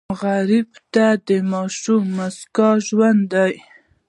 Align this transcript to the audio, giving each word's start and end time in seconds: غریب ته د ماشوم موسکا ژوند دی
غریب 0.21 0.69
ته 0.93 1.05
د 1.27 1.29
ماشوم 1.51 2.03
موسکا 2.17 2.69
ژوند 2.87 3.21
دی 3.33 3.53